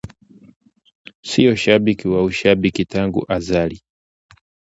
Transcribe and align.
Si 1.29 1.41
shabiki 1.61 2.07
wa 2.13 2.23
ushabaki 2.23 2.85
tangu 2.85 3.21
azali 3.35 3.77